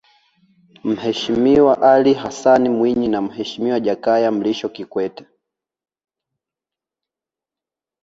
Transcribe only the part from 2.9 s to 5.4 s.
na Mheshimiwa Jakaya Mrisho Kikwete